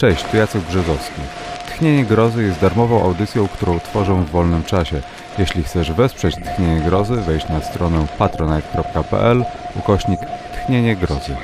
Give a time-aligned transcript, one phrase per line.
[0.00, 1.20] Cześć, tu Jacek Brzezowski.
[1.68, 5.00] Tchnienie Grozy jest darmową audycją, którą tworzę w wolnym czasie.
[5.38, 9.44] Jeśli chcesz wesprzeć Tchnienie Grozy, wejdź na stronę patronite.pl
[9.76, 10.20] ukośnik
[10.52, 11.36] Tchnienie Grozy.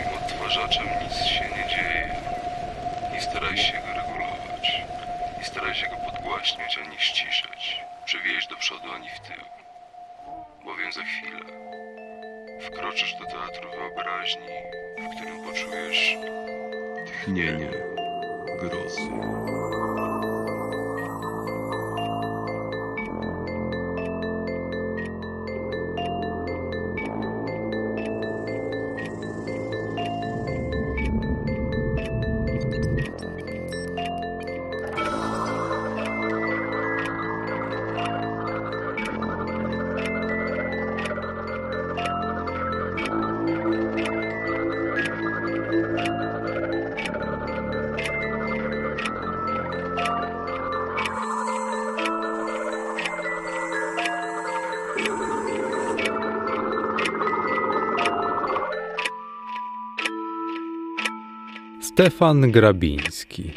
[62.01, 63.51] Stefan Grabiński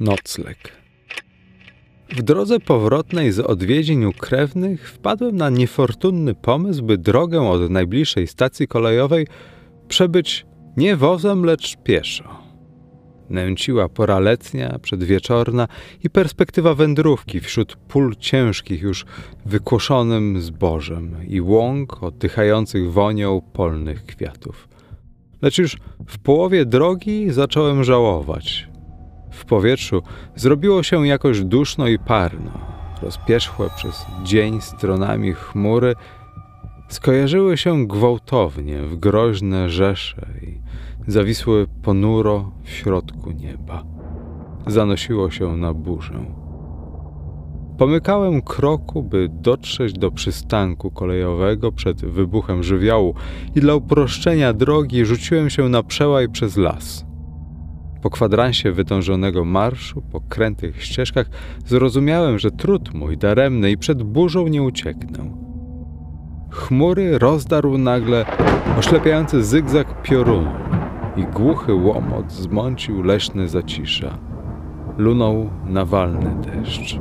[0.00, 0.58] Nocleg
[2.08, 8.26] W drodze powrotnej z odwiedzin u krewnych wpadłem na niefortunny pomysł, by drogę od najbliższej
[8.26, 9.26] stacji kolejowej
[9.88, 10.46] przebyć
[10.76, 12.42] nie wozem, lecz pieszo.
[13.30, 15.68] Nęciła pora letnia, przedwieczorna
[16.04, 19.04] i perspektywa wędrówki wśród pól ciężkich już
[19.46, 24.71] wykłoszonym zbożem i łąk oddychających wonią polnych kwiatów.
[25.42, 25.76] Lecz już
[26.06, 28.68] w połowie drogi zacząłem żałować.
[29.30, 30.02] W powietrzu
[30.36, 32.50] zrobiło się jakoś duszno i parno.
[33.02, 35.94] Rozpierzchłe przez dzień stronami chmury
[36.88, 40.60] skojarzyły się gwałtownie w groźne rzesze i
[41.10, 43.84] zawisły ponuro w środku nieba.
[44.66, 46.41] Zanosiło się na burzę.
[47.82, 53.14] Pomykałem kroku, by dotrzeć do przystanku kolejowego przed wybuchem żywiołu
[53.54, 57.06] i dla uproszczenia drogi rzuciłem się na przełaj przez las.
[58.02, 61.26] Po kwadransie wytężonego marszu, po krętych ścieżkach,
[61.66, 65.30] zrozumiałem, że trud mój daremny i przed burzą nie ucieknę.
[66.50, 68.24] Chmury rozdarł nagle
[68.78, 70.50] oślepiający zygzak piorunu
[71.16, 74.18] i głuchy łomot zmącił leśne zacisza.
[74.98, 76.98] Lunął nawalny deszcz.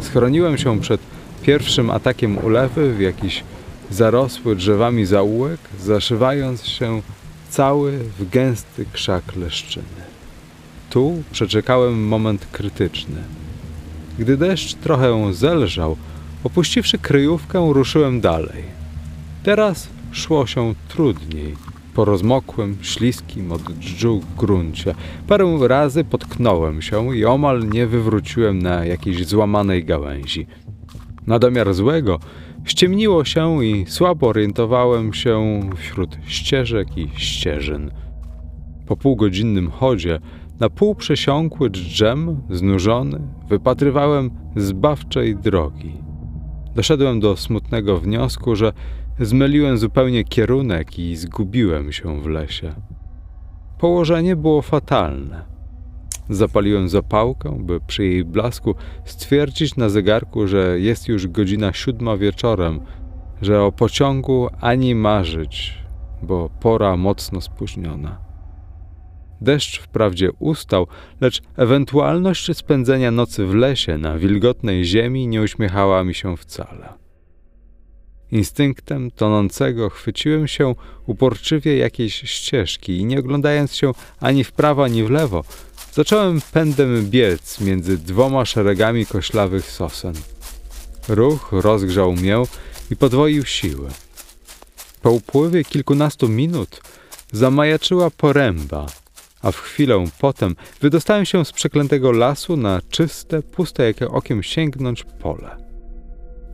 [0.00, 1.00] Schroniłem się przed
[1.42, 3.44] pierwszym atakiem ulewy w jakiś
[3.90, 7.02] zarosły drzewami zaułek, zaszywając się
[7.50, 10.02] cały w gęsty krzak leszczyny.
[10.90, 13.22] Tu przeczekałem moment krytyczny.
[14.18, 15.96] Gdy deszcz trochę zelżał,
[16.44, 18.64] opuściwszy kryjówkę, ruszyłem dalej.
[19.42, 21.56] Teraz szło się trudniej
[21.96, 24.94] po rozmokłym, śliskim od dżdżu gruncie.
[25.26, 30.46] Parę razy potknąłem się i omal nie wywróciłem na jakiejś złamanej gałęzi.
[31.26, 32.18] Na domiar złego
[32.64, 37.90] ściemniło się i słabo orientowałem się wśród ścieżek i ścieżyn.
[38.86, 40.20] Po półgodzinnym chodzie,
[40.60, 45.92] na pół przesiąkły dżdżem, znużony, wypatrywałem zbawczej drogi.
[46.74, 48.72] Doszedłem do smutnego wniosku, że
[49.20, 52.74] Zmyliłem zupełnie kierunek i zgubiłem się w lesie.
[53.78, 55.44] Położenie było fatalne.
[56.30, 62.80] Zapaliłem zapałkę, by przy jej blasku stwierdzić na zegarku, że jest już godzina siódma wieczorem,
[63.42, 65.78] że o pociągu ani marzyć,
[66.22, 68.18] bo pora mocno spóźniona.
[69.40, 70.86] Deszcz wprawdzie ustał,
[71.20, 77.05] lecz ewentualność spędzenia nocy w lesie na wilgotnej ziemi nie uśmiechała mi się wcale.
[78.32, 80.74] Instynktem tonącego chwyciłem się
[81.06, 85.44] uporczywie jakiejś ścieżki i nie oglądając się ani w prawo, ani w lewo,
[85.92, 90.14] zacząłem pędem biec między dwoma szeregami koślawych sosen.
[91.08, 92.42] Ruch rozgrzał mię
[92.90, 93.88] i podwoił siły.
[95.02, 96.80] Po upływie kilkunastu minut
[97.32, 98.86] zamajaczyła poręba,
[99.42, 105.04] a w chwilę potem wydostałem się z przeklętego lasu na czyste, puste jak okiem sięgnąć
[105.04, 105.65] pole.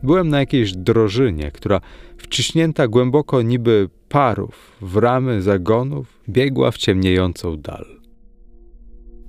[0.03, 1.81] Byłem na jakiejś drożynie, która
[2.17, 7.85] wciśnięta głęboko niby parów w ramy zagonów biegła w ciemniejącą dal.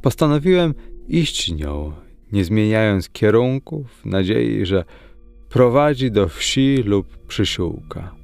[0.03, 0.75] Postanowiłem
[1.09, 1.93] iść nią,
[2.33, 4.85] nie zmieniając kierunku, w nadziei, że
[5.49, 8.15] prowadzi do wsi lub przysiółka.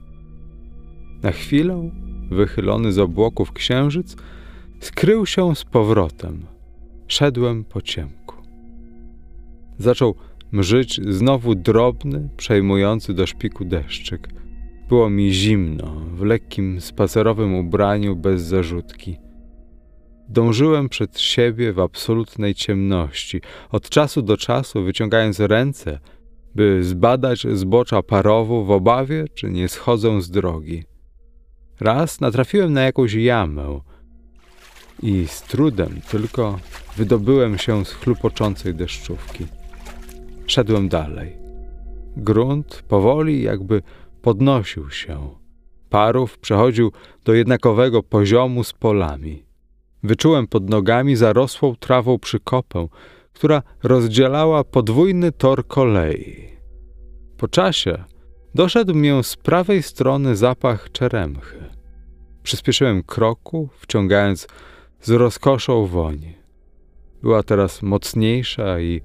[1.23, 1.91] Na chwilę,
[2.31, 4.17] wychylony z obłoków księżyc,
[4.81, 6.47] skrył się z powrotem.
[7.07, 8.37] Szedłem po ciemku.
[9.79, 10.15] Zaczął
[10.53, 14.29] mrzyć znowu drobny, przejmujący do szpiku deszczyk.
[14.89, 19.17] Było mi zimno, w lekkim spacerowym ubraniu bez zarzutki.
[20.29, 25.99] Dążyłem przed siebie w absolutnej ciemności, od czasu do czasu wyciągając ręce,
[26.55, 30.85] by zbadać zbocza parowu w obawie, czy nie schodzą z drogi.
[31.81, 33.81] Raz natrafiłem na jakąś jamę
[35.03, 36.59] i z trudem tylko
[36.97, 39.47] wydobyłem się z chlupoczącej deszczówki.
[40.51, 41.37] Szedłem dalej.
[42.17, 43.83] Grunt powoli jakby
[44.23, 45.29] podnosił się.
[45.91, 46.93] Parów przechodził
[47.25, 49.45] do jednakowego poziomu z polami.
[50.03, 52.89] Wyczułem pod nogami zarosłą trawą przykopę,
[53.33, 56.49] która rozdzielała podwójny tor kolei.
[57.37, 58.05] Po czasie
[58.55, 61.65] doszedł mnie z prawej strony zapach czeremchy.
[62.43, 64.49] Przyspieszyłem kroku, wciągając
[65.01, 66.35] z rozkoszą woń.
[67.23, 69.01] Była teraz mocniejsza i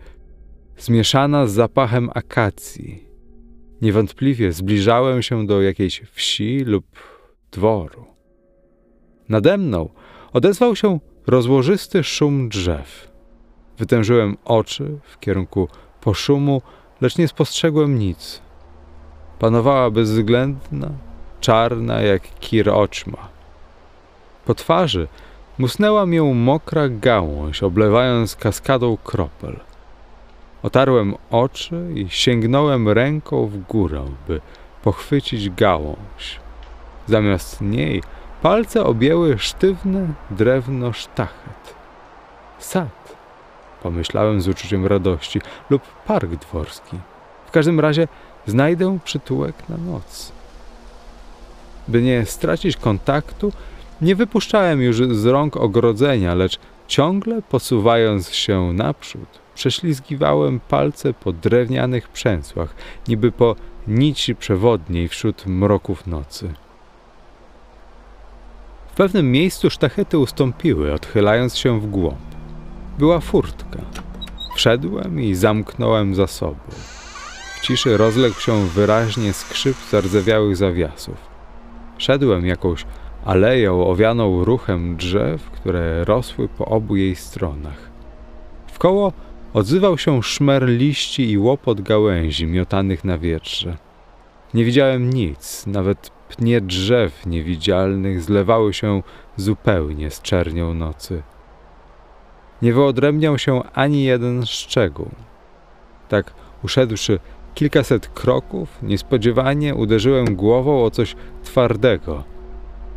[0.77, 3.07] zmieszana z zapachem akacji.
[3.81, 6.85] Niewątpliwie zbliżałem się do jakiejś wsi lub
[7.51, 8.05] dworu.
[9.29, 9.89] Nade mną
[10.33, 13.11] odezwał się rozłożysty szum drzew.
[13.77, 15.67] Wytężyłem oczy w kierunku
[16.01, 16.61] poszumu,
[17.01, 18.41] lecz nie spostrzegłem nic.
[19.39, 20.91] Panowała bezwzględna,
[21.39, 22.71] czarna jak kir.
[24.45, 25.07] Po twarzy
[25.57, 29.59] musnęła mię mokra gałąź, oblewając kaskadą kropel.
[30.65, 34.41] Otarłem oczy i sięgnąłem ręką w górę, by
[34.83, 36.39] pochwycić gałąź.
[37.07, 38.03] Zamiast niej
[38.41, 41.75] palce objęły sztywne drewno sztachet.
[42.59, 43.15] Sad,
[43.83, 46.97] pomyślałem z uczuciem radości, lub park dworski.
[47.45, 48.07] W każdym razie
[48.45, 50.31] znajdę przytułek na noc.
[51.87, 53.51] By nie stracić kontaktu,
[54.01, 62.09] nie wypuszczałem już z rąk ogrodzenia, lecz ciągle posuwając się naprzód, prześlizgiwałem palce po drewnianych
[62.09, 62.75] przęsłach,
[63.07, 63.55] niby po
[63.87, 66.53] nici przewodniej wśród mroków nocy.
[68.91, 72.35] W pewnym miejscu sztachety ustąpiły, odchylając się w głąb.
[72.99, 73.79] Była furtka.
[74.55, 76.59] Wszedłem i zamknąłem za sobą.
[77.55, 81.17] W ciszy rozległ się wyraźnie skrzyp zardzewiałych zawiasów.
[81.97, 82.85] Szedłem jakąś
[83.25, 87.89] aleją owianą ruchem drzew, które rosły po obu jej stronach.
[88.67, 89.13] Wkoło
[89.55, 93.77] odzywał się szmer liści i łopot gałęzi miotanych na wietrze.
[94.53, 99.03] Nie widziałem nic, nawet pnie drzew niewidzialnych zlewały się
[99.37, 101.23] zupełnie z czernią nocy.
[102.61, 105.09] Nie wyodrębniał się ani jeden szczegół.
[106.09, 107.19] Tak uszedłszy
[107.53, 112.23] kilkaset kroków, niespodziewanie uderzyłem głową o coś twardego–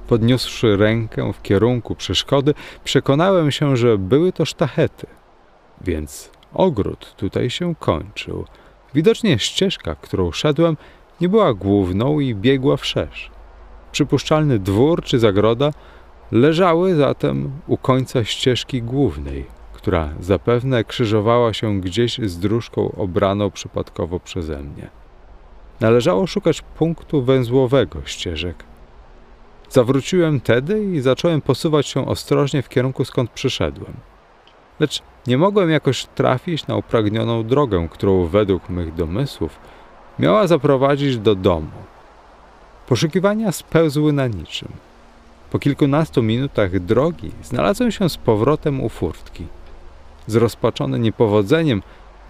[0.08, 5.06] Podniósłszy rękę w kierunku przeszkody, przekonałem się, że były to sztachety.
[5.81, 8.44] Więc ogród tutaj się kończył.
[8.94, 10.76] Widocznie ścieżka, którą szedłem,
[11.20, 13.30] nie była główną i biegła wszerz.
[13.92, 15.70] Przypuszczalny dwór czy zagroda
[16.32, 24.20] leżały zatem u końca ścieżki głównej, która zapewne krzyżowała się gdzieś z dróżką obraną przypadkowo
[24.20, 24.88] przeze mnie.
[25.80, 28.64] Należało szukać punktu węzłowego ścieżek,
[29.70, 33.92] Zawróciłem tedy i zacząłem posuwać się ostrożnie w kierunku skąd przyszedłem.
[34.80, 39.58] Lecz nie mogłem jakoś trafić na upragnioną drogę, którą według mych domysłów
[40.19, 41.70] miała zaprowadzić do domu.
[42.86, 44.69] Poszukiwania spełzły na niczym.
[45.50, 49.46] Po kilkunastu minutach drogi znalazłem się z powrotem u furtki.
[50.26, 51.82] Zrozpaczony niepowodzeniem,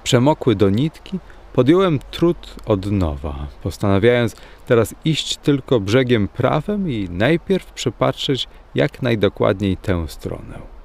[0.04, 1.18] przemokły do nitki,
[1.58, 9.76] Podjąłem trud od nowa, postanawiając teraz iść tylko brzegiem prawym i najpierw przypatrzeć jak najdokładniej
[9.76, 10.77] tę stronę.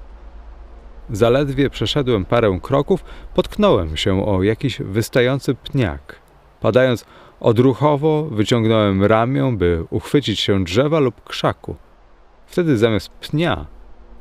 [1.10, 6.18] Zaledwie przeszedłem parę kroków, potknąłem się o jakiś wystający pniak.
[6.60, 7.04] Padając
[7.40, 11.76] odruchowo, wyciągnąłem ramię, by uchwycić się drzewa lub krzaku.
[12.46, 13.66] Wtedy zamiast pnia,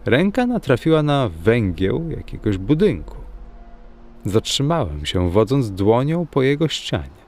[0.05, 3.17] ręka natrafiła na węgieł jakiegoś budynku.
[4.25, 7.23] Zatrzymałem się, wodząc dłonią po jego ścianie.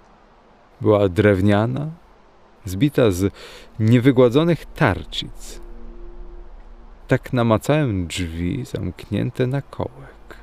[0.82, 1.90] Była drewniana,
[2.66, 3.34] zbita z
[3.80, 5.65] niewygładzonych tarcic.
[7.08, 10.38] Tak namacałem drzwi zamknięte na kołek.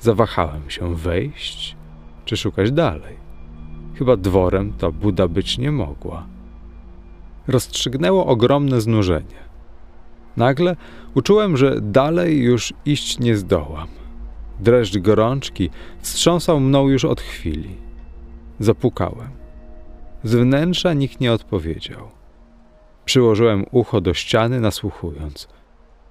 [0.00, 1.76] Zawahałem się wejść
[2.24, 3.16] czy szukać dalej.
[3.94, 6.26] Chyba dworem ta buda być nie mogła.
[7.48, 9.40] Rozstrzygnęło ogromne znużenie.
[10.36, 10.76] Nagle
[11.14, 13.88] uczułem, że dalej już iść nie zdołam.
[14.60, 17.76] Dreszcz gorączki wstrząsał mną już od chwili.
[18.58, 19.30] Zapukałem.
[20.24, 22.08] Z wnętrza nikt nie odpowiedział.
[23.04, 25.48] Przyłożyłem ucho do ściany, nasłuchując.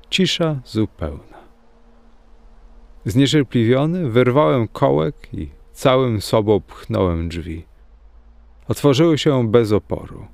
[0.09, 1.39] Cisza zupełna.
[3.05, 7.65] Zniecierpliwiony wyrwałem kołek i całym sobą pchnąłem drzwi.
[8.67, 10.27] Otworzyły się bez oporu.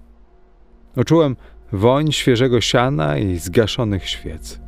[0.98, 1.36] Uczułem
[1.72, 4.60] woń świeżego siana i zgaszonych świec.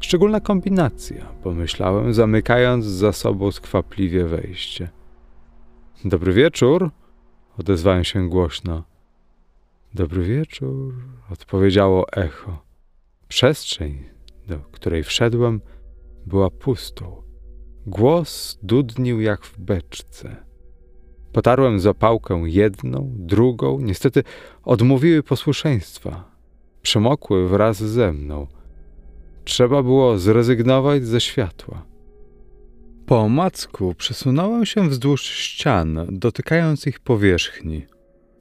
[0.00, 4.88] Szczególna kombinacja, pomyślałem, zamykając za sobą skwapliwie wejście.
[6.04, 6.90] Dobry wieczór,
[7.58, 8.84] odezwałem się głośno.
[9.94, 10.94] Dobry wieczór,
[11.30, 12.62] odpowiedziało echo.
[13.28, 14.15] Przestrzeń,
[14.46, 15.60] do której wszedłem,
[16.26, 17.22] była pustą.
[17.86, 20.36] Głos dudnił jak w beczce.
[21.32, 24.22] Potarłem zapałkę jedną, drugą, niestety
[24.62, 26.30] odmówiły posłuszeństwa.
[26.82, 28.46] Przemokły wraz ze mną.
[29.44, 31.86] Trzeba było zrezygnować ze światła.
[33.06, 37.86] Po omacku przesunąłem się wzdłuż ścian, dotykając ich powierzchni.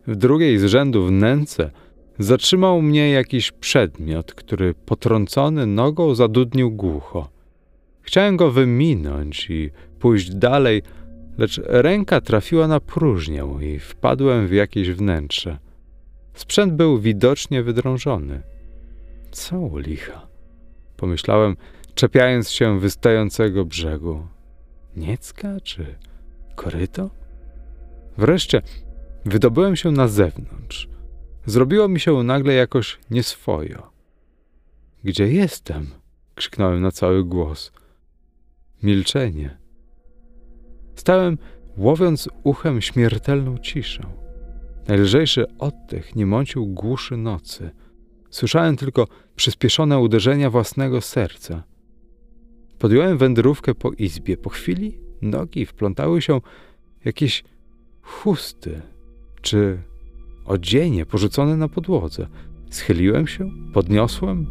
[0.07, 1.71] W drugiej z rzędu wnęce
[2.19, 7.29] zatrzymał mnie jakiś przedmiot, który potrącony nogą zadudnił głucho.
[8.01, 10.81] Chciałem go wyminąć i pójść dalej,
[11.38, 15.57] lecz ręka trafiła na próżnię i wpadłem w jakieś wnętrze.
[16.34, 18.41] Sprzęt był widocznie wydrążony.
[19.31, 20.27] Co u licha?
[20.98, 21.55] Pomyślałem,
[21.95, 24.27] czepiając się wystającego brzegu.
[24.95, 25.86] Niecka czy
[26.55, 27.10] koryto?
[28.17, 28.62] Wreszcie
[29.25, 30.94] wydobyłem się na zewnątrz.
[31.45, 33.91] Zrobiło mi się nagle jakoś nieswojo.
[35.03, 35.87] Gdzie jestem?
[36.35, 37.71] krzyknąłem na cały głos.
[38.83, 39.57] Milczenie.
[40.95, 41.37] Stałem,
[41.77, 44.03] łowiąc uchem śmiertelną ciszę.
[44.87, 47.71] Najlżejszy oddech nie mącił głuszy nocy.
[48.29, 51.63] Słyszałem tylko przyspieszone uderzenia własnego serca.
[52.79, 54.37] Podjąłem wędrówkę po izbie.
[54.37, 56.41] Po chwili nogi wplątały się
[57.05, 57.43] jakieś
[58.01, 58.81] chusty
[59.41, 59.77] czy
[60.45, 62.27] odzienie porzucone na podłodze.
[62.69, 64.45] Schyliłem się, podniosłem.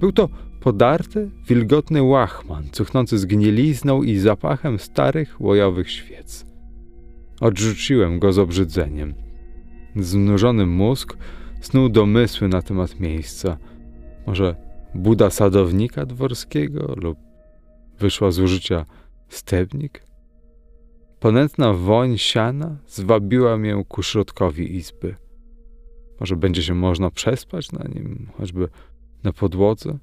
[0.00, 0.28] Był to
[0.60, 6.46] podarty, wilgotny łachman, cuchnący zgnilizną i zapachem starych łojowych świec.
[7.40, 9.14] Odrzuciłem go z obrzydzeniem.
[9.96, 11.16] Znużony mózg
[11.60, 13.58] snuł domysły na temat miejsca.
[14.26, 14.56] Może
[14.94, 17.18] buda sadownika dworskiego lub
[17.98, 18.84] wyszła z użycia
[19.28, 20.02] stebnik?
[21.20, 25.16] Ponętna woń siana zwabiła mię ku środkowi izby.
[26.20, 28.68] Może będzie się można przespać na nim, choćby
[29.24, 29.98] na podłodze?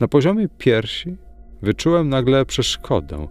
[0.00, 1.16] Na poziomie piersi
[1.62, 3.28] wyczułem nagle przeszkodę.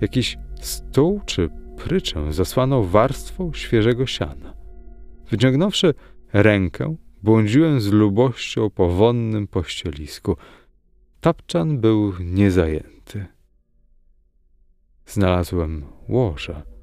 [0.00, 4.54] Jakiś stół czy pryczę zasłanął warstwą świeżego siana.
[5.30, 5.94] Wyciągnąwszy
[6.32, 10.36] rękę, błądziłem z lubością po wonnym pościelisku.
[11.20, 13.26] Tapczan był niezajęty.
[15.06, 16.77] Znalazłem łoże.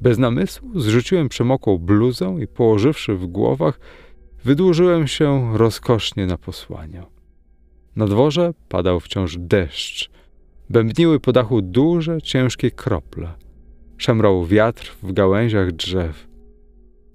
[0.00, 3.80] Bez namysłu zrzuciłem przemokłą bluzę i położywszy w głowach,
[4.44, 7.06] wydłużyłem się rozkosznie na posłaniu.
[7.96, 10.10] Na dworze padał wciąż deszcz.
[10.70, 13.32] Bębniły po dachu duże, ciężkie krople.
[13.98, 16.26] Szemrał wiatr w gałęziach drzew.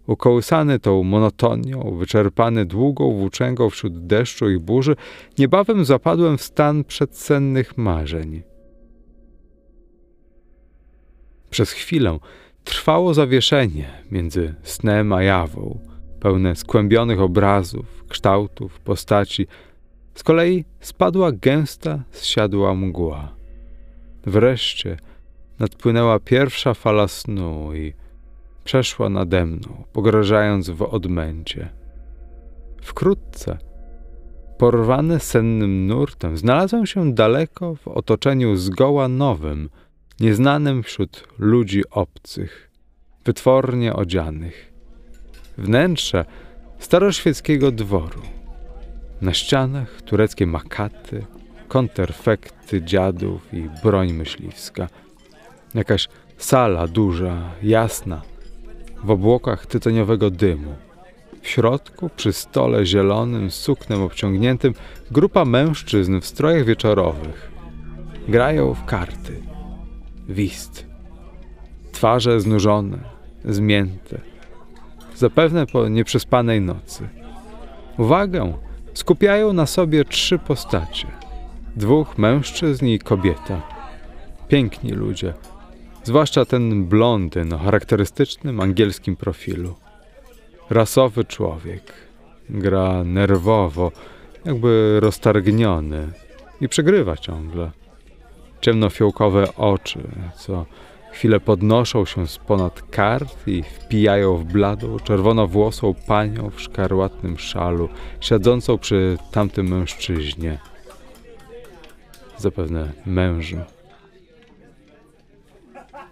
[0.07, 4.95] Ukołysany tą monotonią, wyczerpany długą włóczęgą wśród deszczu i burzy,
[5.37, 8.43] niebawem zapadłem w stan przedsennych marzeń.
[11.49, 12.19] Przez chwilę
[12.65, 15.79] trwało zawieszenie między snem a jawą,
[16.19, 19.47] pełne skłębionych obrazów, kształtów, postaci.
[20.15, 23.35] Z kolei spadła gęsta, zsiadła mgła.
[24.25, 24.97] Wreszcie
[25.59, 27.93] nadpłynęła pierwsza fala snu i
[28.63, 31.69] przeszła nade mną, pograżając w odmęcie.
[32.81, 33.57] Wkrótce,
[34.57, 39.69] porwany sennym nurtem, znalazłem się daleko w otoczeniu zgoła nowym,
[40.19, 42.71] nieznanym wśród ludzi obcych,
[43.25, 44.73] wytwornie odzianych.
[45.57, 46.25] Wnętrze
[46.79, 48.21] staroświeckiego dworu.
[49.21, 51.25] Na ścianach tureckie makaty,
[51.67, 54.87] konterfekty dziadów i broń myśliwska.
[55.73, 56.07] Jakaś
[56.37, 58.21] sala duża, jasna,
[59.03, 60.75] w obłokach tytoniowego dymu.
[61.41, 64.73] W środku, przy stole zielonym, suknem obciągniętym,
[65.11, 67.51] grupa mężczyzn w strojach wieczorowych.
[68.27, 69.54] Grają w karty.
[70.29, 70.85] Wist.
[71.91, 72.97] Twarze znużone,
[73.45, 74.21] zmięte.
[75.15, 77.09] Zapewne po nieprzespanej nocy.
[77.97, 78.53] Uwagę
[78.93, 81.07] skupiają na sobie trzy postacie.
[81.75, 83.61] Dwóch mężczyzn i kobieta.
[84.47, 85.33] Piękni ludzie–
[86.05, 89.75] Zwłaszcza ten blondyn o charakterystycznym angielskim profilu.
[90.69, 91.93] Rasowy człowiek.
[92.49, 93.91] Gra nerwowo,
[94.45, 96.07] jakby roztargniony
[96.61, 97.71] i przegrywa ciągle.
[98.65, 99.99] Ciemnofiołkowe oczy,
[100.37, 100.65] co
[101.11, 107.89] chwilę podnoszą się z ponad kart i wpijają w bladą, czerwonowłosą panią w szkarłatnym szalu,
[108.19, 110.59] siedzącą przy tamtym mężczyźnie.
[112.37, 113.57] Zapewne mężu.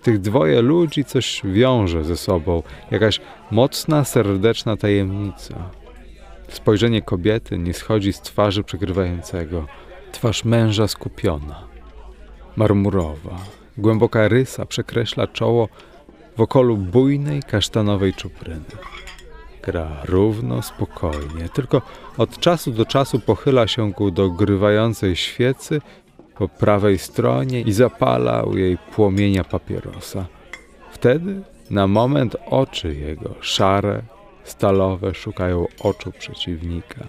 [0.04, 5.70] Tych dwoje ludzi coś wiąże ze sobą, jakaś mocna, serdeczna tajemnica.
[6.48, 9.66] Spojrzenie kobiety nie schodzi z twarzy przykrywającego.
[10.12, 11.73] Twarz męża skupiona,
[12.56, 13.38] marmurowa.
[13.78, 15.70] Głęboka rysa przekreśla czoło
[16.38, 18.66] w okolu bujnej kasztanowej czupryny.
[19.64, 21.82] Gra równo, spokojnie, tylko
[22.18, 25.82] od czasu do czasu pochyla się ku dogrywającej świecy
[26.36, 30.26] po prawej stronie i zapala u jej płomienia papierosa.
[30.92, 34.02] Wtedy na moment oczy jego, szare,
[34.44, 37.08] stalowe, szukają oczu przeciwnika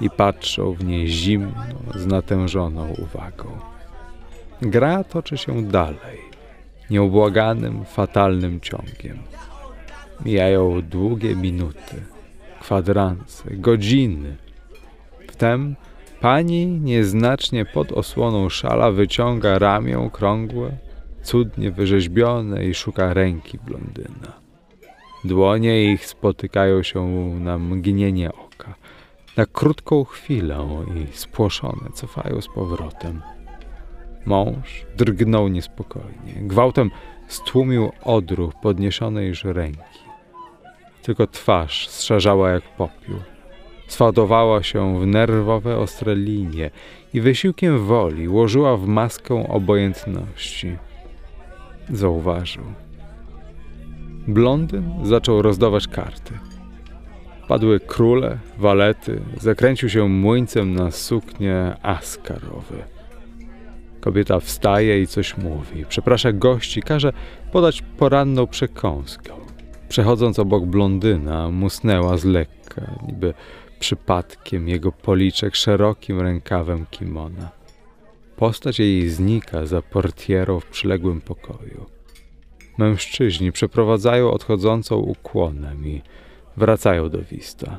[0.00, 3.58] i patrzą w nie zimno, z natężoną uwagą.
[4.62, 6.18] Gra toczy się dalej,
[6.90, 9.18] nieubłaganym, fatalnym ciągiem.
[10.24, 12.02] Mijają długie minuty,
[12.60, 14.36] kwadranse, godziny.
[15.28, 15.76] Wtem
[16.20, 20.76] pani nieznacznie pod osłoną szala wyciąga ramię okrągłe,
[21.22, 24.32] cudnie wyrzeźbione i szuka ręki blondyna.
[25.24, 27.08] Dłonie ich spotykają się
[27.40, 28.74] na mgnienie oka,
[29.36, 33.22] na krótką chwilę i spłoszone cofają z powrotem.
[34.28, 36.90] Mąż drgnął niespokojnie, gwałtem
[37.28, 39.98] stłumił odruch podniesionej już ręki.
[41.02, 43.16] Tylko twarz strzarzała jak popiół.
[43.86, 46.70] Sfałdowała się w nerwowe, ostre linie
[47.14, 50.76] i wysiłkiem woli łożyła w maskę obojętności.
[51.90, 52.64] Zauważył.
[54.26, 56.34] Blondyn zaczął rozdawać karty.
[57.48, 62.97] Padły króle, walety, zakręcił się młyńcem na suknie askarowy.
[64.08, 65.86] Kobieta wstaje i coś mówi.
[65.88, 67.12] Przeprasza gości, każe
[67.52, 69.32] podać poranną przekąskę.
[69.88, 73.34] Przechodząc obok blondyna, musnęła z lekka, niby
[73.78, 77.50] przypadkiem jego policzek szerokim rękawem kimona.
[78.36, 81.86] Postać jej znika za portierą w przyległym pokoju.
[82.78, 86.02] Mężczyźni przeprowadzają odchodzącą ukłonem i
[86.56, 87.78] wracają do Wista.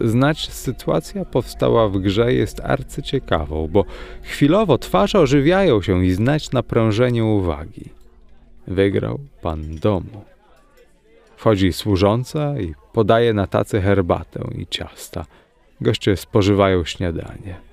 [0.00, 3.84] Znać sytuacja powstała w grze jest arcyciekawą, bo
[4.22, 7.84] chwilowo twarze ożywiają się i znać naprężenie uwagi.
[8.66, 10.24] Wygrał pan domu.
[11.36, 15.26] Wchodzi służąca i podaje na tacy herbatę i ciasta.
[15.80, 17.70] Goście spożywają śniadanie.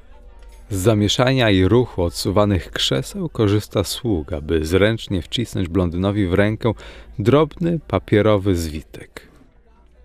[0.70, 6.72] Z zamieszania i ruchu odsuwanych krzeseł korzysta sługa, by zręcznie wcisnąć blondynowi w rękę
[7.20, 9.27] drobny papierowy zwitek.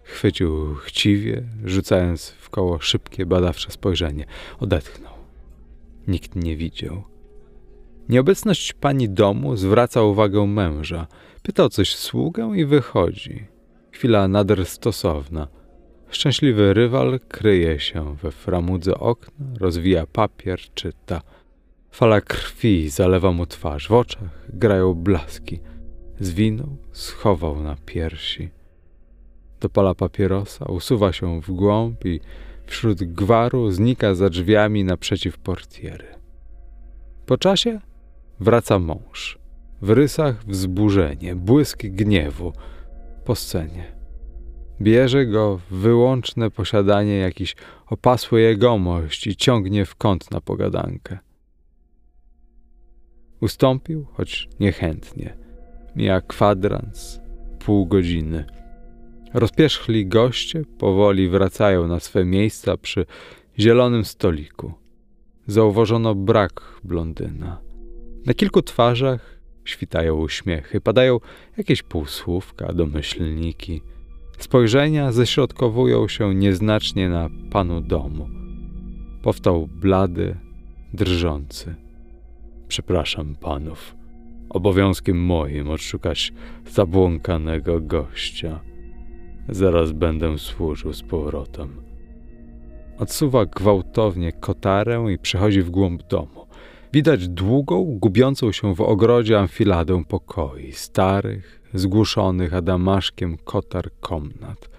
[0.03, 4.27] Chwycił chciwie, rzucając w koło szybkie, badawcze spojrzenie.
[4.61, 5.13] Odetchnął.
[6.09, 7.03] Nikt nie widział.
[8.09, 11.07] Nieobecność pani domu zwraca uwagę męża.
[11.43, 13.47] Pytał coś sługę i wychodzi.
[13.93, 15.49] Chwila nader stosowna.
[16.11, 21.23] Szczęśliwy rywal kryje się we framudze okna, rozwija papier, czyta.
[21.91, 25.61] Fala krwi zalewa mu twarz, w oczach grają blaski.
[26.21, 28.51] Zwinął, schował na piersi.
[29.63, 32.21] Dopala papierosa, usuwa się w głąb i
[32.67, 36.07] wśród gwaru znika za drzwiami naprzeciw portiery.
[37.27, 37.81] Po czasie
[38.41, 39.39] wraca mąż.
[39.83, 42.53] W rysach wzburzenie, błysk gniewu.
[43.25, 43.93] Po scenie.
[44.81, 51.19] Bierze go w wyłączne posiadanie jakiś opasły jegomość i ciągnie w kąt na pogadankę.
[53.41, 55.37] Ustąpił, choć niechętnie.
[55.97, 57.21] Mija kwadrans,
[57.59, 58.62] pół godziny.
[59.35, 63.07] Rozpierzchli goście powoli wracają na swe miejsca przy
[63.59, 64.73] zielonym stoliku.
[65.47, 67.61] Zauważono brak blondyna.
[68.27, 71.19] Na kilku twarzach świtają uśmiechy, padają
[71.57, 73.83] jakieś półsłówka, domyślniki.
[74.39, 78.29] Spojrzenia ześrodkowują się nieznacznie na panu domu.
[79.23, 80.37] Powstał blady,
[80.93, 81.75] drżący.
[82.69, 83.95] Przepraszam panów.
[84.51, 86.33] Obowiązkiem moim odszukać
[86.71, 88.72] zabłąkanego gościa.
[89.49, 91.83] Zaraz będę służył z powrotem.
[92.99, 96.47] Odsuwa gwałtownie kotarę i przechodzi w głąb domu.
[96.93, 104.71] Widać długą, gubiącą się w ogrodzie amfiladę pokoi, starych, zgłuszonych adamaszkiem kotar komnat.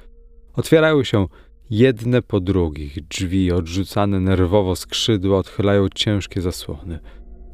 [0.56, 1.28] Otwierają się
[1.69, 6.99] jedne po drugich, drzwi odrzucane nerwowo skrzydła odchylają ciężkie zasłony.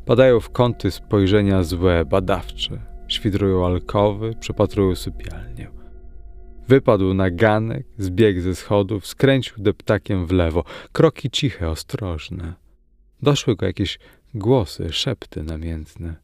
[0.05, 5.78] Padają w kąty spojrzenia złe, badawcze, świdrują alkowy, przepatrują sypialnię.
[6.69, 10.63] Wypadł na ganek, zbiegł ze schodów, skręcił deptakiem w lewo.
[10.91, 12.53] Kroki ciche, ostrożne.
[13.21, 13.99] Doszły go jakieś
[14.33, 16.15] głosy, szepty namiętne.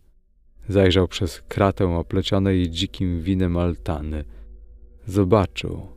[0.70, 4.24] Zajrzał przez kratę oplecionej dzikim winem altany.
[5.08, 5.88] Zobaczył.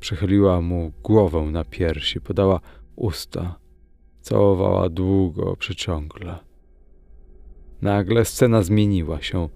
[0.00, 2.60] Przechyliła mu głowę na piersi, podała
[2.96, 3.58] usta.
[4.20, 6.38] Całowała długo, przeciągle.
[7.82, 9.48] Nagle scena zmieniła się.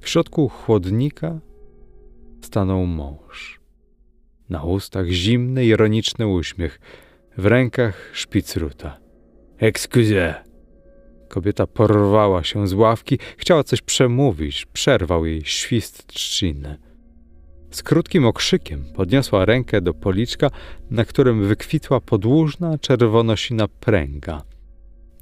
[0.00, 1.40] W środku chłodnika
[2.40, 3.60] stanął mąż.
[4.48, 6.80] Na ustach zimny, ironiczny uśmiech,
[7.38, 8.98] w rękach szpicruta.
[9.58, 10.34] Excuse!
[11.28, 16.78] Kobieta porwała się z ławki, chciała coś przemówić, przerwał jej świst trzciny.
[17.70, 20.50] Z krótkim okrzykiem podniosła rękę do policzka,
[20.90, 24.42] na którym wykwitła podłużna czerwonosina pręga.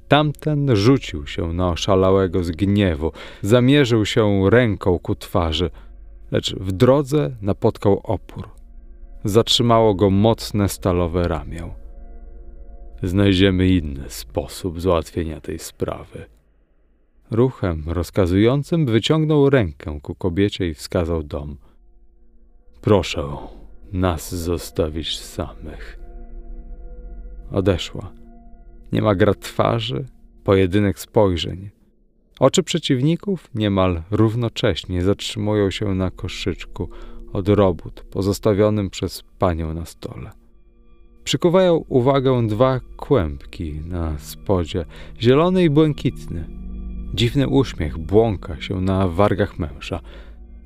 [0.07, 5.69] Tamten rzucił się na oszalałego z gniewu, zamierzył się ręką ku twarzy,
[6.31, 8.49] lecz w drodze napotkał opór.
[9.23, 11.73] Zatrzymało go mocne stalowe ramię.
[13.03, 16.25] Znajdziemy inny sposób załatwienia tej sprawy.
[17.31, 21.57] Ruchem rozkazującym wyciągnął rękę ku kobiecie i wskazał dom.
[22.81, 23.23] Proszę
[23.91, 25.99] nas zostawić samych.
[27.51, 28.11] Odeszła.
[28.91, 30.05] Nie ma gra twarzy,
[30.43, 31.69] pojedynek spojrzeń.
[32.39, 36.89] Oczy przeciwników niemal równocześnie zatrzymują się na koszyczku
[37.33, 40.31] od robót pozostawionym przez panią na stole.
[41.23, 44.85] Przykuwają uwagę dwa kłębki na spodzie,
[45.21, 46.45] zielony i błękitny.
[47.13, 49.99] Dziwny uśmiech błąka się na wargach męża.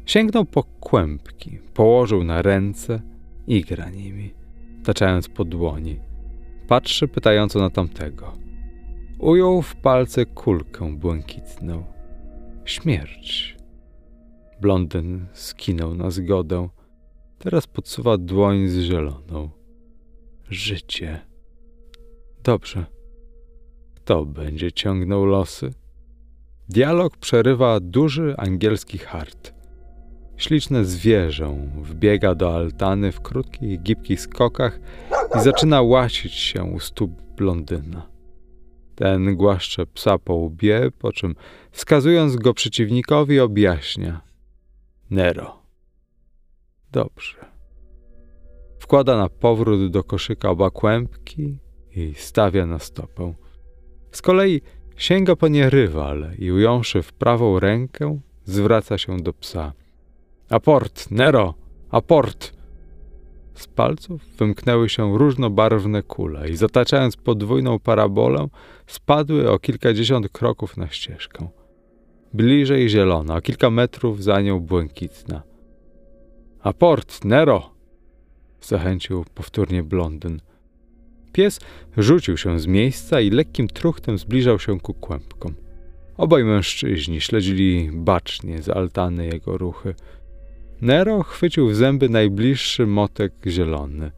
[0.05, 3.01] Sięgnął po kłębki, położył na ręce
[3.47, 4.33] i gra nimi,
[4.83, 5.99] taczając po dłoni.
[6.67, 8.33] Patrzy pytająco na tamtego.
[9.21, 11.83] Ujął w palce kulkę błękitną.
[12.65, 13.57] Śmierć.
[14.61, 16.69] Blondyn skinął na zgodę.
[17.39, 19.49] Teraz podsuwa dłoń z zieloną.
[20.49, 21.19] Życie.
[22.43, 22.85] Dobrze.
[23.95, 25.73] Kto będzie ciągnął losy?
[26.69, 29.53] Dialog przerywa duży angielski hart.
[30.37, 34.79] Śliczne zwierzę wbiega do altany w krótkich, gibkich skokach
[35.35, 38.10] i zaczyna łasić się u stóp blondyna.
[39.01, 41.35] Ten głaszcze psa po łbie, po czym
[41.71, 44.21] wskazując go przeciwnikowi objaśnia.
[45.09, 45.61] Nero.
[46.91, 47.37] Dobrze.
[48.79, 51.57] Wkłada na powrót do koszyka oba kłębki
[51.95, 53.33] i stawia na stopę.
[54.11, 54.61] Z kolei
[54.97, 59.73] sięga po nie rywal i ująwszy w prawą rękę, zwraca się do psa.
[60.49, 61.53] Aport, Nero,
[61.89, 62.60] aport!
[63.53, 68.47] Z palców wymknęły się różnobarwne kule i zataczając podwójną parabolę,
[68.87, 71.47] spadły o kilkadziesiąt kroków na ścieżkę.
[72.33, 75.43] Bliżej zielona, o kilka metrów za nią błękitna.
[76.61, 77.69] Aport, Nero!
[78.61, 80.41] zachęcił powtórnie blondyn.
[81.33, 81.59] Pies
[81.97, 85.53] rzucił się z miejsca i lekkim truchtem zbliżał się ku kłębkom.
[86.17, 89.95] Obaj mężczyźni śledzili bacznie z altany jego ruchy.
[90.81, 94.11] Nero chwycił w zęby najbliższy motek zielony.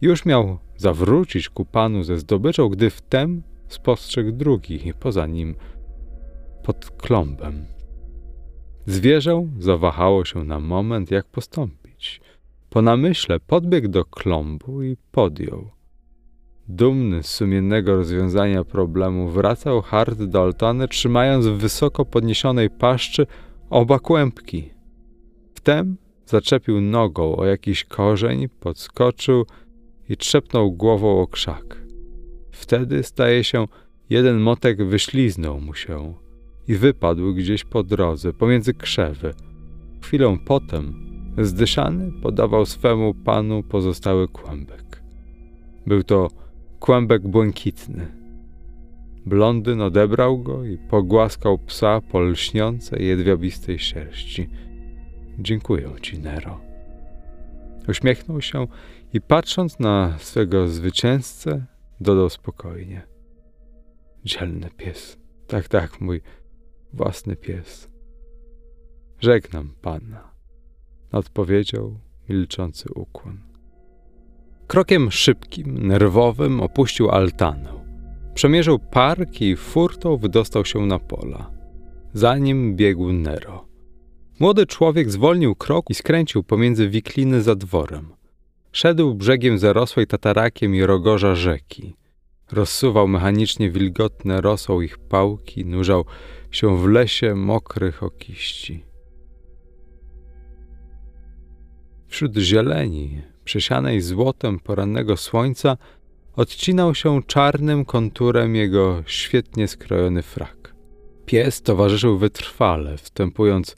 [0.00, 5.54] Już miał zawrócić ku panu ze zdobyczą, gdy wtem spostrzegł drugi poza nim
[6.62, 7.64] pod klombem.
[8.86, 12.20] Zwierzę zawahało się na moment, jak postąpić.
[12.70, 15.70] Po namyśle podbiegł do klombu i podjął.
[16.68, 23.26] Dumny z sumiennego rozwiązania problemu, wracał hard do altany, trzymając w wysoko podniesionej paszczy
[23.70, 24.79] oba kłębki.
[25.60, 25.96] Wtem
[26.26, 29.46] zaczepił nogą o jakiś korzeń, podskoczył
[30.08, 31.82] i trzepnął głową o krzak.
[32.50, 33.66] Wtedy, staje się,
[34.10, 36.14] jeden motek wyśliznął mu się
[36.68, 39.34] i wypadł gdzieś po drodze, pomiędzy krzewy.
[40.02, 40.94] Chwilę potem,
[41.38, 45.02] zdyszany, podawał swemu panu pozostały kłębek.
[45.86, 46.28] Był to
[46.78, 48.06] kłębek błękitny.
[49.26, 54.48] Blondyn odebrał go i pogłaskał psa po lśniącej, jedwabistej sierści.
[55.40, 56.60] Dziękuję ci, Nero.
[57.88, 58.66] Uśmiechnął się
[59.12, 61.66] i patrząc na swego zwycięzcę,
[62.00, 63.02] dodał spokojnie.
[64.24, 65.18] Dzielny pies.
[65.46, 66.22] Tak, tak, mój
[66.92, 67.90] własny pies.
[69.20, 70.30] Żegnam pana.
[71.12, 71.98] Odpowiedział
[72.28, 73.38] milczący ukłon.
[74.66, 77.72] Krokiem szybkim, nerwowym opuścił altanę.
[78.34, 81.50] Przemierzył park i furtą wydostał się na pola.
[82.12, 83.69] Za nim biegł Nero.
[84.40, 88.08] Młody człowiek zwolnił krok i skręcił pomiędzy wikliny za dworem.
[88.72, 91.96] Szedł brzegiem zarosłej tatarakiem i rogorza rzeki.
[92.52, 96.04] Rozsuwał mechanicznie wilgotne rosą ich pałki, nurzał
[96.50, 98.84] się w lesie mokrych okiści.
[102.08, 105.76] Wśród zieleni, przesianej złotem porannego słońca,
[106.36, 110.74] odcinał się czarnym konturem jego świetnie skrojony frak.
[111.26, 113.76] Pies towarzyszył wytrwale, wstępując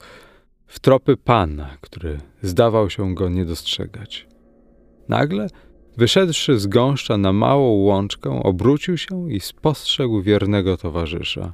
[0.73, 4.27] w tropy pana, który zdawał się go nie dostrzegać.
[5.09, 5.47] Nagle,
[5.97, 11.53] wyszedłszy z gąszcza na małą łączkę, obrócił się i spostrzegł wiernego towarzysza.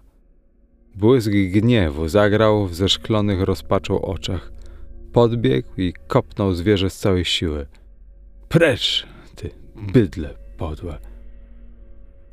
[0.95, 4.51] Błysk gniewu zagrał w zeszklonych rozpaczą oczach.
[5.13, 7.67] Podbiegł i kopnął zwierzę z całej siły.
[8.49, 9.49] Precz, ty
[9.93, 10.99] bydle podłe.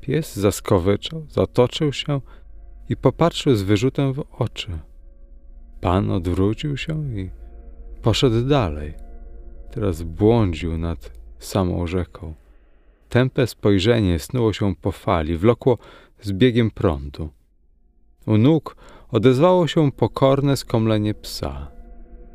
[0.01, 2.21] Pies zaskowyczał, zatoczył się
[2.89, 4.79] i popatrzył z wyrzutem w oczy.
[5.87, 7.31] Pan odwrócił się i
[8.03, 8.95] poszedł dalej.
[9.71, 12.35] Teraz błądził nad samą rzeką.
[13.09, 15.79] Tępe spojrzenie snuło się po fali, wlokło
[16.21, 17.29] z biegiem prądu.
[18.27, 18.77] U nóg
[19.11, 21.71] odezwało się pokorne skomlenie psa.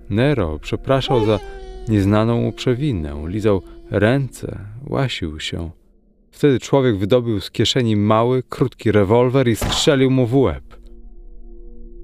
[0.10, 1.40] Nero przepraszał za
[1.88, 5.72] nieznaną mu przewinę, lizał ręce, łasił się.
[6.32, 10.64] Wtedy człowiek wydobył z kieszeni mały, krótki rewolwer i strzelił mu w łeb.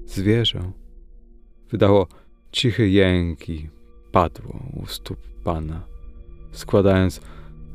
[0.06, 0.72] Zwierzę
[1.70, 2.06] wydało
[2.52, 3.68] cichy jęk i
[4.12, 5.82] padło u stóp pana,
[6.52, 7.20] składając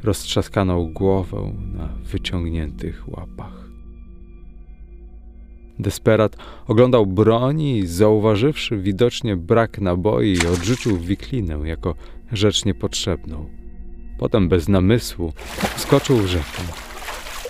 [0.03, 3.69] roztrzaskaną głowę na wyciągniętych łapach.
[5.79, 11.95] Desperat oglądał broni i zauważywszy widocznie brak naboi, odrzucił wiklinę jako
[12.31, 13.49] rzecz niepotrzebną.
[14.19, 15.33] Potem bez namysłu
[15.77, 16.61] skoczył w rzekę.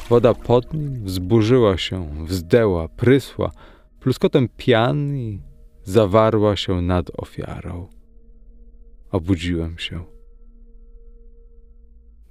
[0.10, 3.52] Woda pod nim wzburzyła się, wzdęła, prysła,
[4.00, 5.40] pluskotem pian i
[5.84, 7.88] zawarła się nad ofiarą.
[9.12, 10.04] Obudziłem się.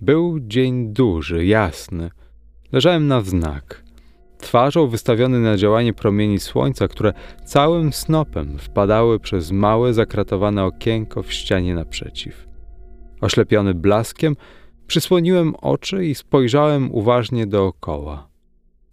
[0.00, 2.10] Był dzień duży, jasny.
[2.72, 3.84] Leżałem na wznak,
[4.38, 7.12] twarzą wystawiony na działanie promieni słońca, które
[7.44, 12.46] całym snopem wpadały przez małe, zakratowane okienko w ścianie naprzeciw.
[13.20, 14.36] Oślepiony blaskiem,
[14.86, 18.28] przysłoniłem oczy i spojrzałem uważnie dookoła.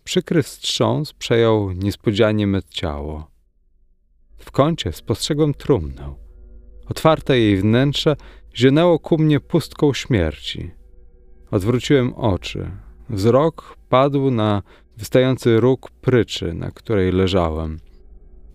[0.03, 3.28] Przykry wstrząs przejął niespodzianie me ciało.
[4.39, 6.15] W kącie spostrzegłem trumnę.
[6.89, 8.15] Otwarte jej wnętrze
[8.55, 10.71] zionęło ku mnie pustką śmierci.
[11.51, 12.71] Odwróciłem oczy.
[13.09, 14.63] Wzrok padł na
[14.97, 17.77] wystający róg pryczy, na której leżałem.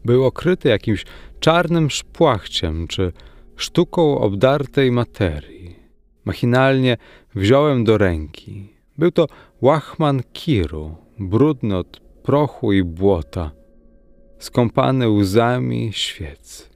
[0.04, 1.04] Był okryty jakimś
[1.40, 3.12] czarnym szpłachciem czy
[3.56, 5.76] sztuką obdartej materii.
[6.24, 6.96] Machinalnie
[7.34, 8.74] wziąłem do ręki.
[8.98, 9.26] Był to
[9.60, 13.50] łachman kiru, brudny od prochu i błota,
[14.38, 16.70] skąpany łzami świec.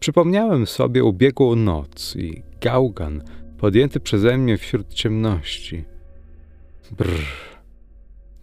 [0.00, 3.22] Przypomniałem sobie ubiegłą noc i gałgan
[3.58, 5.84] podjęty przeze mnie wśród ciemności.
[6.90, 7.22] Brr.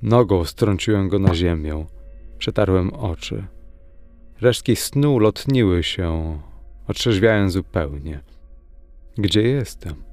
[0.02, 1.86] Nogą strąciłem go na ziemię.
[2.38, 3.44] Przetarłem oczy.
[4.42, 6.40] Resztki snu lotniły się,
[6.88, 8.20] otrzeźwiałem zupełnie.
[9.18, 10.05] Gdzie jestem?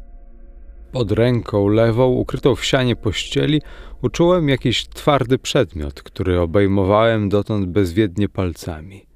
[0.92, 3.62] Pod ręką lewą, ukrytą w sianie pościeli,
[4.02, 9.06] uczułem jakiś twardy przedmiot, który obejmowałem dotąd bezwiednie palcami.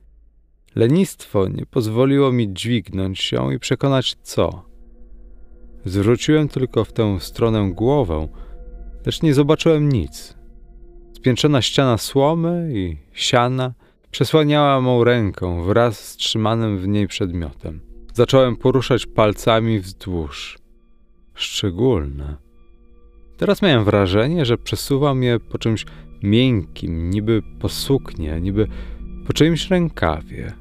[0.74, 4.62] Lenistwo nie pozwoliło mi dźwignąć się i przekonać co.
[5.84, 8.28] Zwróciłem tylko w tę stronę głowę,
[9.06, 10.34] lecz nie zobaczyłem nic.
[11.12, 13.74] Spiętrzona ściana słomy i siana
[14.10, 17.80] przesłaniała mą rękę wraz z trzymanym w niej przedmiotem.
[18.14, 20.65] Zacząłem poruszać palcami wzdłuż.
[21.36, 22.36] Szczególne.
[23.36, 25.86] Teraz miałem wrażenie, że przesuwam je po czymś
[26.22, 28.68] miękkim, niby po suknie, niby
[29.26, 30.52] po czyimś rękawie.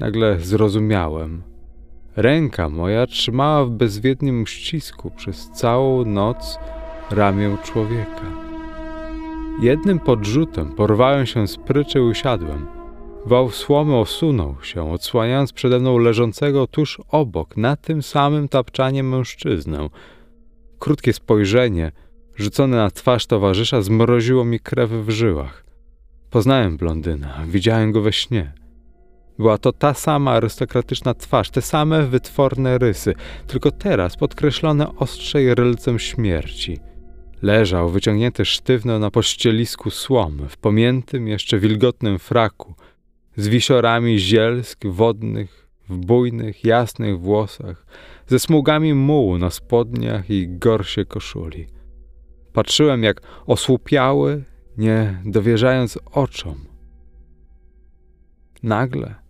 [0.00, 1.42] Nagle zrozumiałem.
[2.16, 6.58] Ręka moja trzymała w bezwiednim uścisku przez całą noc
[7.10, 8.26] ramię człowieka.
[9.60, 12.81] Jednym podrzutem porwałem się z pryczy i usiadłem.
[13.26, 19.88] Wał słomy osunął się, odsłaniając przede mną leżącego tuż obok, na tym samym tapczanie mężczyznę.
[20.78, 21.92] Krótkie spojrzenie,
[22.36, 25.64] rzucone na twarz towarzysza, zmroziło mi krew w żyłach.
[26.30, 28.52] Poznałem blondyna, widziałem go we śnie.
[29.38, 33.14] Była to ta sama arystokratyczna twarz, te same wytworne rysy,
[33.46, 36.78] tylko teraz podkreślone ostrzej rylcem śmierci–
[37.42, 42.74] Leżał wyciągnięty sztywno na pościelisku słomy, w pomiętym, jeszcze wilgotnym fraku,
[43.36, 47.86] z wisiorami zielsk wodnych, w bujnych, jasnych włosach,
[48.26, 51.66] ze smugami mułu na spodniach i gorsie koszuli.
[52.52, 54.44] Patrzyłem, jak osłupiały,
[54.78, 56.64] nie dowierzając oczom.
[58.62, 59.22] Nagle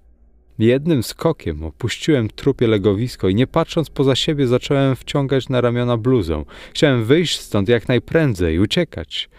[0.59, 6.45] Jednym skokiem opuściłem trupie legowisko i nie patrząc poza siebie zacząłem wciągać na ramiona bluzę.
[6.75, 9.31] Chciałem wyjść stąd jak najprędzej, uciekać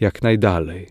[0.00, 0.88] jak najdalej.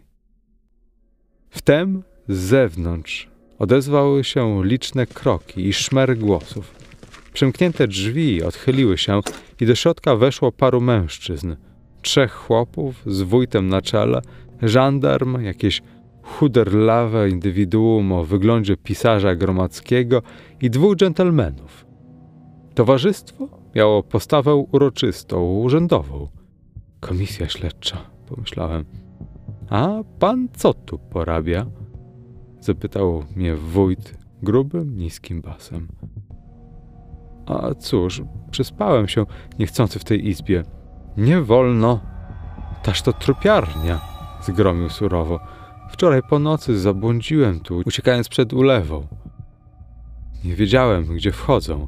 [1.50, 6.76] Wtem z zewnątrz odezwały się liczne kroki i szmer głosów.
[7.34, 9.22] Przymknięte drzwi odchyliły się
[9.62, 11.56] i do środka weszło paru mężczyzn.
[12.02, 14.22] Trzech chłopów z wójtem na czele,
[14.62, 15.82] żandarm, jakieś
[16.24, 20.22] chuderlawe indywiduum o wyglądzie pisarza gromadzkiego
[20.62, 21.86] i dwóch dżentelmenów.
[22.76, 26.28] Towarzystwo miało postawę uroczystą, urzędową.
[27.00, 28.86] Komisja śledcza, pomyślałem.
[29.70, 31.66] A pan co tu porabia?
[32.62, 35.88] Zapytał mnie wójt grubym, niskim basem.
[37.46, 39.26] A cóż, przespałem się
[39.60, 40.64] niechcący w tej izbie.
[41.18, 42.00] Nie wolno.
[42.84, 44.02] Taż to trupiarnia,
[44.42, 45.40] zgromił surowo.
[45.92, 49.08] Wczoraj po nocy zabłądziłem tu, uciekając przed ulewą.
[50.44, 51.88] Nie wiedziałem, gdzie wchodzą.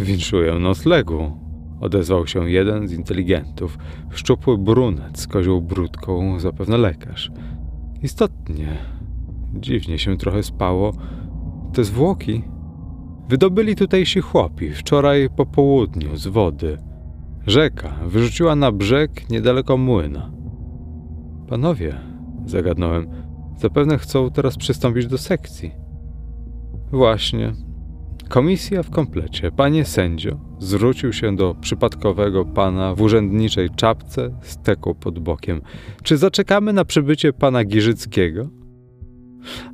[0.00, 1.38] Winszuję noclegu,
[1.80, 3.78] odezwał się jeden z inteligentów,
[4.10, 7.30] szczupły brunet z kozią brudką, zapewne lekarz.
[8.02, 8.76] Istotnie,
[9.60, 10.92] dziwnie się trochę spało.
[11.72, 12.42] Te zwłoki
[13.28, 16.78] wydobyli tutejsi chłopi wczoraj po południu z wody.
[17.46, 20.32] Rzeka wyrzuciła na brzeg niedaleko młyna.
[21.48, 21.94] Panowie,
[22.46, 23.06] zagadnąłem,
[23.56, 25.72] zapewne chcą teraz przystąpić do sekcji.
[26.92, 27.52] Właśnie.
[28.28, 29.50] Komisja w komplecie.
[29.50, 35.60] Panie sędzio, zwrócił się do przypadkowego pana w urzędniczej czapce z teką pod bokiem.
[36.02, 38.48] Czy zaczekamy na przybycie pana Giżyckiego?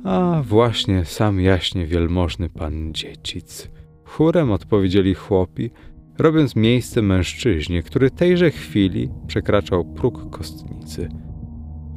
[0.03, 3.69] A właśnie, sam jaśnie wielmożny pan Dziecic.
[4.03, 5.71] Chórem odpowiedzieli chłopi,
[6.19, 11.09] robiąc miejsce mężczyźnie, który tejże chwili przekraczał próg kostnicy.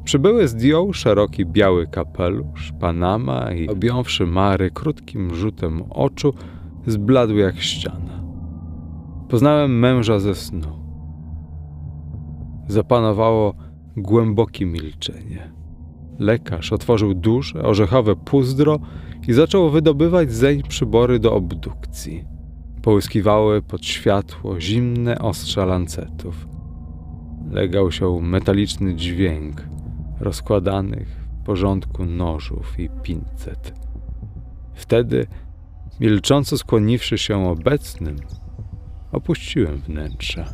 [0.04, 6.34] Przybyły zdjął szeroki biały kapelusz, panama i objąwszy Mary krótkim rzutem oczu,
[6.86, 8.24] zbladł jak ściana.
[9.28, 10.84] Poznałem męża ze snu.
[12.68, 13.54] Zapanowało
[13.96, 15.53] głębokie milczenie.
[16.18, 18.78] Lekarz otworzył duże, orzechowe puzdro
[19.28, 22.24] i zaczął wydobywać zeń przybory do obdukcji.
[22.82, 26.48] Połyskiwały pod światło zimne ostrza lancetów.
[27.50, 29.62] Legał się metaliczny dźwięk
[30.20, 33.74] rozkładanych w porządku nożów i pincet.
[34.74, 35.26] Wtedy,
[36.00, 38.16] milcząco skłoniwszy się obecnym,
[39.12, 40.52] opuściłem wnętrze.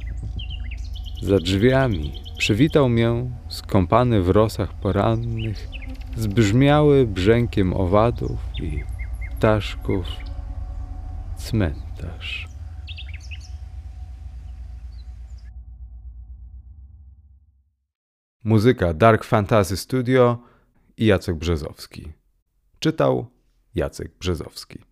[1.23, 5.69] Za drzwiami przywitał mię, skąpany w rosach porannych,
[6.17, 8.85] zbrzmiały brzękiem owadów i
[9.37, 10.07] ptaszków
[11.37, 12.49] cmentarz.
[18.45, 20.39] Muzyka Dark Fantasy Studio
[20.97, 22.13] i Jacek Brzezowski.
[22.79, 23.27] Czytał
[23.75, 24.90] Jacek Brzezowski.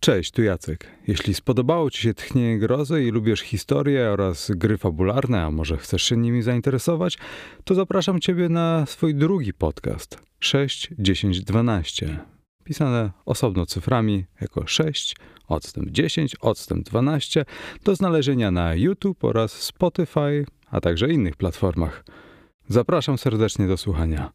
[0.00, 0.86] Cześć, tu Jacek.
[1.06, 6.02] Jeśli spodobało Ci się Tchnienie Grozy i lubisz historię oraz gry fabularne, a może chcesz
[6.02, 7.18] się nimi zainteresować,
[7.64, 12.18] to zapraszam Ciebie na swój drugi podcast 6, 10, 12.
[12.64, 15.16] Pisane osobno cyframi jako 6,
[15.48, 17.44] odstęp 10, odstęp 12
[17.84, 22.04] do znalezienia na YouTube oraz Spotify, a także innych platformach.
[22.68, 24.32] Zapraszam serdecznie do słuchania.